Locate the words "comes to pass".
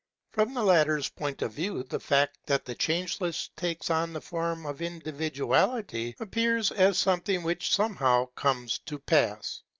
8.35-9.61